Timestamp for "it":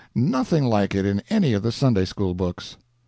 0.95-1.05